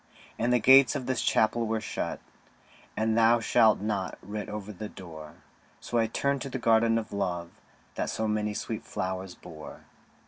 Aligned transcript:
And 0.39 0.51
the 0.51 0.57
gates 0.57 0.95
of 0.95 1.05
this 1.05 1.21
Chapel 1.21 1.67
were 1.67 1.79
shut, 1.79 2.19
And 2.97 3.15
'Thou 3.15 3.39
shalt 3.39 3.81
not' 3.81 4.17
writ 4.23 4.49
over 4.49 4.73
the 4.73 4.89
door; 4.89 5.35
So 5.79 5.99
I 5.99 6.07
turned 6.07 6.41
to 6.41 6.49
the 6.49 6.57
Garden 6.57 6.97
of 6.97 7.13
Love 7.13 7.51
That 7.93 8.09
so 8.09 8.27
many 8.27 8.55
sweet 8.55 8.83
flowers 8.83 9.35
bore. 9.35 9.81